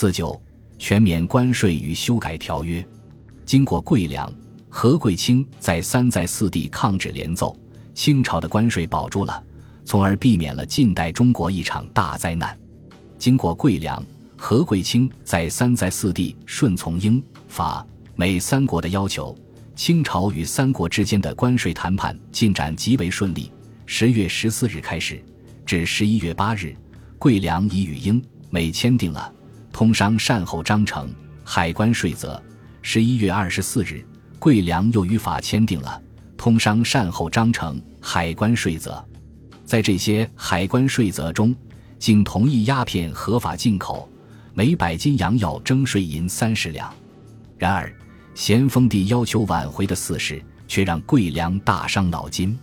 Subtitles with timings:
[0.00, 0.40] 四九，
[0.78, 2.82] 全免关税与修改条约。
[3.44, 4.32] 经过桂良、
[4.70, 7.54] 何桂清在三在四地抗旨连奏，
[7.92, 9.44] 清朝的关税保住了，
[9.84, 12.58] 从而避免了近代中国一场大灾难。
[13.18, 14.02] 经过桂良、
[14.38, 17.86] 何桂清在三在四地顺从英、法、
[18.16, 19.36] 美三国的要求，
[19.76, 23.52] 清朝与三国之间的关税谈判进展极为顺利。
[23.84, 25.22] 十月十四日开始，
[25.66, 26.74] 至十一月八日，
[27.18, 29.30] 桂良已与英、美签订了。
[29.72, 31.08] 通商善后章程
[31.44, 32.40] 海关税则，
[32.82, 34.04] 十一月二十四日，
[34.38, 36.00] 桂良又与法签订了
[36.36, 39.02] 通商善后章程海关税则。
[39.64, 41.54] 在这些海关税则中，
[41.98, 44.08] 竟同意鸦片合法进口，
[44.52, 46.92] 每百斤洋药征税银三十两。
[47.56, 47.94] 然而，
[48.34, 52.58] 咸丰帝要求挽回的四事，却让桂良大伤脑筋。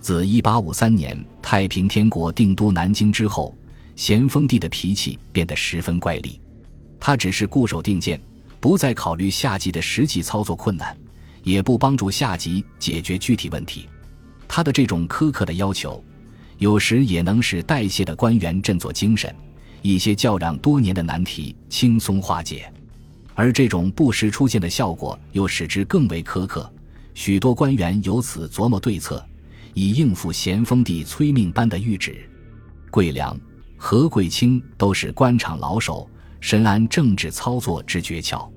[0.00, 3.56] 自一八五三年太平天国定都南京之后，
[3.94, 6.38] 咸丰帝的脾气变得十分怪戾。
[7.04, 8.20] 他只是固守定见，
[8.60, 10.96] 不再考虑下级的实际操作困难，
[11.42, 13.88] 也不帮助下级解决具体问题。
[14.46, 16.00] 他的这种苛刻的要求，
[16.58, 19.34] 有时也能使代谢的官员振作精神，
[19.82, 22.72] 一些较嚷多年的难题轻松化解。
[23.34, 26.72] 而这种不时出现的效果，又使之更为苛刻。
[27.14, 29.26] 许多官员由此琢磨对策，
[29.74, 32.30] 以应付咸丰帝催命般的谕旨。
[32.92, 33.36] 桂良、
[33.76, 36.08] 何桂清都是官场老手。
[36.42, 38.50] 深谙政治操作之诀窍，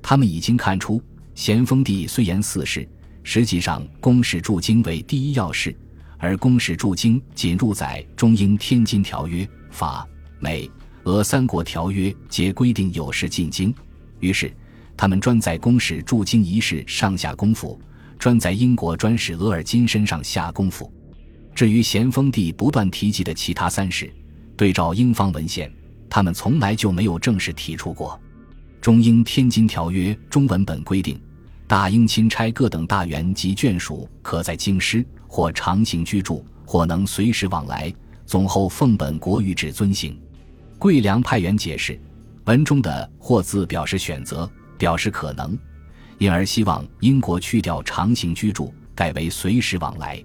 [0.00, 1.02] 他们已经看出，
[1.34, 2.88] 咸丰帝虽言四事，
[3.24, 5.76] 实际上公使驻京为第一要事，
[6.16, 10.06] 而公使驻京仅入载中英天津条约，法、
[10.38, 10.70] 美、
[11.02, 13.74] 俄三国条约皆规定有事进京，
[14.20, 14.50] 于是
[14.96, 17.78] 他们专在公使驻京一事上下功夫，
[18.16, 20.90] 专在英国专使额尔金身上下功夫。
[21.52, 24.08] 至于咸丰帝不断提及的其他三事，
[24.56, 25.68] 对照英方文献。
[26.14, 28.16] 他们从来就没有正式提出过。
[28.80, 31.20] 中英天津条约中文本规定，
[31.66, 37.92] 大英钦差各等大员及眷属可在京师或长行居住，或能随时往来。
[38.26, 40.16] 总后奉本国谕旨遵行。
[40.78, 42.00] 桂良派员解释，
[42.44, 44.48] 文中的“或”字表示选择，
[44.78, 45.58] 表示可能，
[46.18, 50.22] 因而希望英国去掉长行居住，改为随时往来。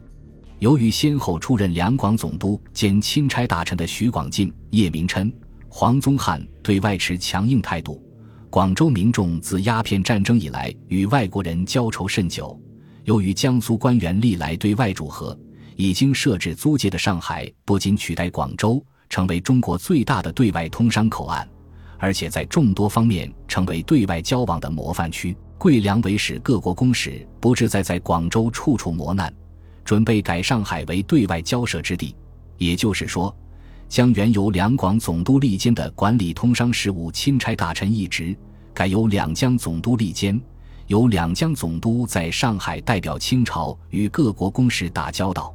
[0.59, 5.33] 由于先后出任两广总督兼钦差大臣的徐广进、叶明琛。
[5.71, 8.03] 黄宗汉对外持强硬态度，
[8.49, 12.59] 广州民众自鸦片战争以来与外国人交仇甚久。
[13.05, 15.37] 由于江苏官员历来对外主和，
[15.75, 21.47] 已经设置租界的上海不仅取代广州成为中国最大的对外通商口岸，
[21.99, 25.37] 而且在众多方面成为对外交往的模范区。
[25.59, 29.33] 桂良为使各国公使不志在在广州处处磨难，
[29.85, 32.15] 准备改上海为对外交涉之地，
[32.57, 33.33] 也就是说。
[33.89, 38.37] 将原由两广总督立兼的管理通商事务钦差大臣一职，
[38.71, 40.39] 改由两江总督立兼，
[40.85, 45.53] 由两江总督在上海代表清朝与各国公使打交道。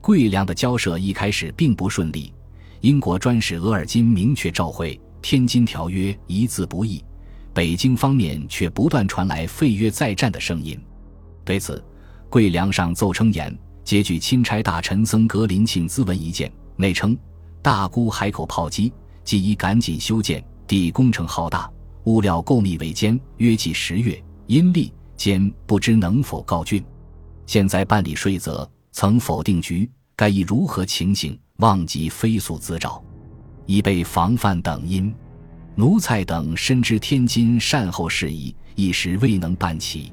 [0.00, 2.32] 桂良的交涉一开始并不顺利，
[2.80, 7.04] 英国专使额尔金明确召回《天津条约》一字不易，
[7.52, 10.80] 北京方面却不断传来废约再战的声音。
[11.44, 11.84] 对此，
[12.30, 13.54] 桂良上奏称言，
[13.84, 17.14] 截据钦差大臣曾格林请咨文一件，内称。
[17.66, 18.92] 大沽海口炮击，
[19.24, 20.40] 即已赶紧修建。
[20.68, 21.68] 地工程浩大，
[22.04, 26.80] 物料购密为艰，约计十月，阴历间不知能否告竣。
[27.44, 31.36] 现在办理税则，曾否定局，该以如何情形？
[31.56, 33.02] 望即飞速自找，
[33.66, 35.12] 以备防范等因。
[35.74, 40.12] 奴才等深知天津善后事宜，一时未能办齐。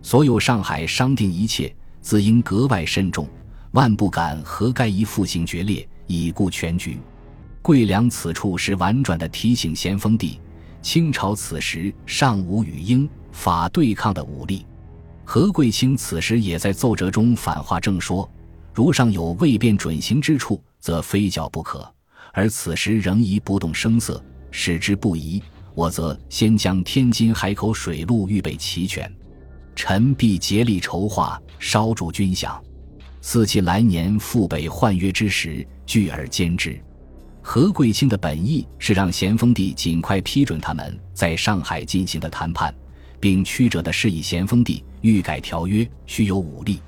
[0.00, 3.28] 所有上海商定一切，自应格外慎重，
[3.72, 5.86] 万不敢和该一复行决裂。
[6.06, 6.98] 已顾全局，
[7.62, 10.40] 桂良此处是婉转的提醒咸丰帝，
[10.82, 14.64] 清朝此时尚无与英法对抗的武力。
[15.24, 18.30] 何桂清此时也在奏折中反话正说：
[18.72, 21.80] 如尚有未变准行之处，则非剿不可；
[22.32, 24.22] 而此时仍宜不动声色，
[24.52, 25.42] 使之不宜，
[25.74, 29.12] 我则先将天津海口水路预备齐全，
[29.74, 32.60] 臣必竭力筹划，稍助军饷。
[33.28, 36.80] 四其来年赴北换约之时，聚而兼之。
[37.42, 42.72] 何桂清的本意是让咸丰帝尽快批准他们在上海进行的谈判，
[43.18, 46.80] 并曲折的示意咸丰帝欲改条约需有武力。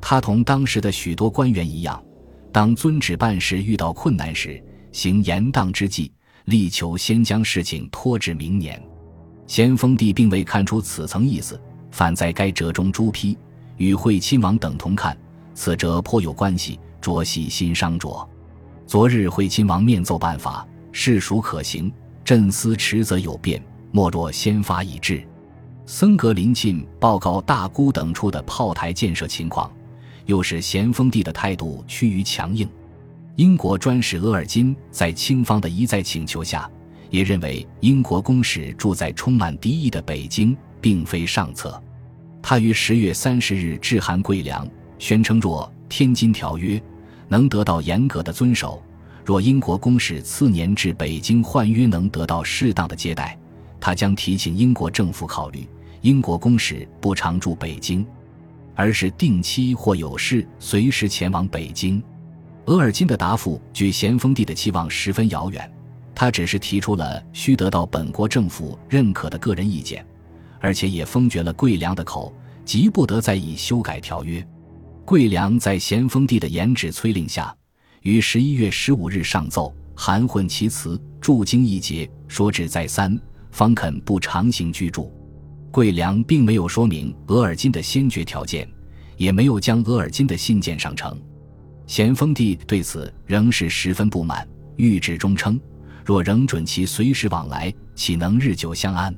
[0.00, 2.02] 他同当时的许多官员一样，
[2.50, 4.58] 当遵旨办事遇到困难时，
[4.90, 6.10] 行严当之计，
[6.46, 8.82] 力求先将事情拖至明年。
[9.46, 11.60] 咸丰帝并未看出此层意思，
[11.90, 13.36] 反在该折中朱批，
[13.76, 15.14] 与惠亲王等同看。
[15.54, 18.28] 此折颇有关系，着系新商着。
[18.86, 21.90] 昨日惠亲王面奏办法，事属可行，
[22.24, 23.62] 朕思迟则有变，
[23.92, 25.26] 莫若先发已至。
[25.86, 29.70] 森格林沁报告大沽等处的炮台建设情况，
[30.26, 32.68] 又使咸丰帝的态度趋于强硬。
[33.36, 36.70] 英国专使额尔金在清方的一再请求下，
[37.10, 41.82] 也认为英国公使住在充满敌意的北京并非上策。
[42.40, 44.68] 他于十月三十日致函桂良，
[45.04, 46.78] 宣称若《天津条约》
[47.28, 48.82] 能得到严格的遵守，
[49.22, 53.38] 若英国公使次年至北京换约能得到适当的接待，
[53.78, 55.68] 他将提请英国政府考虑。
[56.00, 58.06] 英国公使不常驻北京，
[58.74, 62.02] 而是定期或有事随时前往北京。
[62.64, 65.70] 额尔金的答复距咸丰帝的期望十分遥远，
[66.14, 70.02] 他只是提出了需得到本国政府认可的个人意见，
[70.60, 72.32] 而且也封绝了桂良的口，
[72.64, 74.42] 急不得再以修改条约。
[75.06, 77.54] 桂良在咸丰帝的严旨催令下，
[78.00, 83.20] 于十一月十五日上奏，含混其辞，驻京一节，说至再三，
[83.50, 85.12] 方肯不长行居住。
[85.70, 88.66] 桂良并没有说明额尔金的先决条件，
[89.18, 91.20] 也没有将额尔金的信件上呈。
[91.86, 94.48] 咸丰帝对此仍是十分不满，
[94.78, 95.60] 谕旨中称：
[96.02, 99.14] 若仍准其随时往来，岂能日久相安？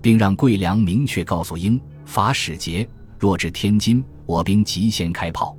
[0.00, 5.56] 并让桂良明确告诉英法使节，若至天津，我兵即先开炮。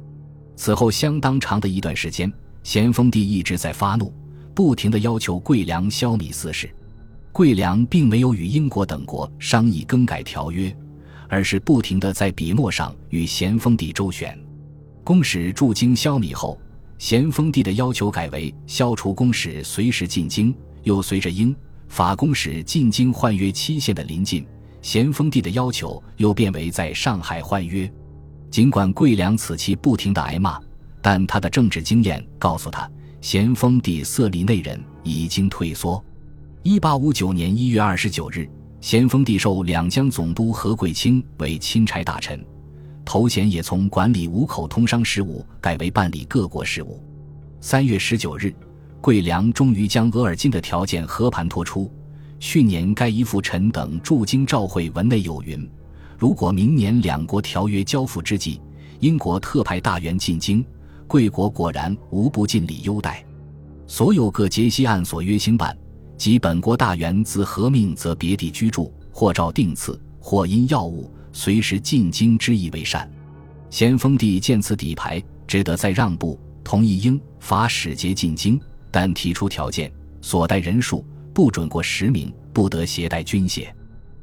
[0.55, 2.31] 此后相当长的一段时间，
[2.63, 4.13] 咸丰帝一直在发怒，
[4.53, 6.69] 不停地要求桂良消弭私事。
[7.31, 10.75] 桂良并没有与英国等国商议更改条约，
[11.27, 14.37] 而是不停地在笔墨上与咸丰帝周旋。
[15.03, 16.59] 公使驻京消弭后，
[16.97, 20.53] 咸丰帝的要求改为消除公使随时进京，
[20.83, 21.55] 又随着英
[21.87, 24.45] 法公使进京换约期限的临近，
[24.81, 27.91] 咸丰帝的要求又变为在上海换约。
[28.49, 30.59] 尽管桂良此期不停地挨骂，
[31.01, 32.89] 但他的政治经验告诉他，
[33.21, 36.03] 咸丰帝色厉内荏，已经退缩。
[36.63, 38.49] 一八五九年一月二十九日，
[38.81, 42.43] 咸丰帝授两江总督何桂清为钦差大臣，
[43.05, 47.03] 头衔也从管理五口通商事务改为办理各国事务。
[47.61, 48.53] 三月十九日，
[48.99, 51.91] 桂良终于将额尔金的条件和盘托出。
[52.39, 55.69] 去年该一副臣等驻京召会文内有云：
[56.17, 58.61] 如果明年两国条约交付之际，
[59.01, 60.65] 英国特派大员进京，
[61.05, 63.23] 贵国果然无不尽力优待。
[63.87, 65.77] 所有各节西案所约兴办。
[66.17, 73.09] 即本国大员自合命，则别地居住，或照定次，或因要务随时进京之意为善。
[73.69, 78.59] 咸丰帝见此底牌，只得再让步，同意英法使节进京，
[78.91, 79.89] 但提出条件：
[80.21, 81.05] 所带人数
[81.39, 83.69] 不准过十名，不得携带军械。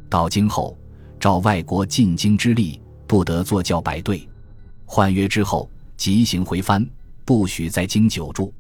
[0.07, 0.77] 到京后，
[1.19, 4.29] 照外国进京之例，不得坐轿摆队。
[4.85, 6.87] 换约之后，即行回藩，
[7.25, 8.53] 不许在京久住。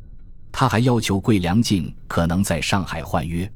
[0.50, 3.46] 他还要求桂良进可能在上海换约，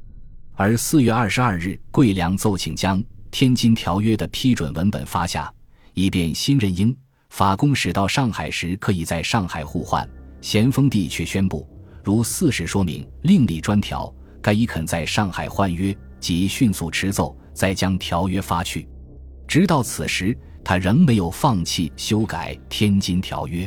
[0.53, 2.99] 而四月二十二日，桂良奏请将
[3.31, 5.51] 《天津条约》的批准文本发下，
[5.95, 6.95] 以便新任英
[7.31, 10.07] 法公使到上海时可以在上海互换。
[10.41, 11.67] 咸丰帝却宣布，
[12.03, 18.87] 如四事说明另立专条，该伊肯在上海换约，即迅速持奏，再将条约发去。
[19.47, 23.65] 直到此时，他仍没有放弃修改《天津条约》。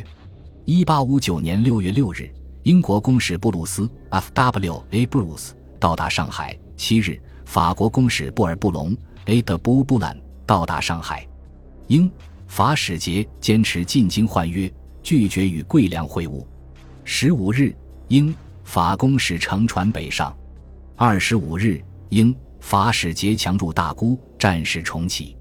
[0.64, 2.30] 一八五九年六月六日。
[2.64, 5.04] 英国公使布鲁斯 （F.W.A.
[5.04, 6.58] Bruce） 到达上海。
[6.78, 9.42] 七日，法国公使布尔布隆 （A.
[9.42, 11.28] de b u l a n 到达上海。
[11.88, 12.10] 英
[12.46, 16.42] 法使节坚持进京换约，拒绝与桂良会晤。
[17.04, 17.76] 十五日，
[18.08, 20.34] 英法公使乘船北上。
[20.96, 25.36] 二十五日，英法使节强入大沽，战事重启。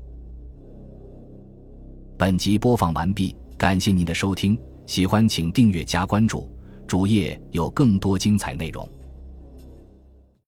[2.18, 4.58] 本集播放完毕，感谢您的收听，
[4.88, 6.52] 喜欢请订阅加关注。
[6.88, 8.90] 主页有更多精彩内容。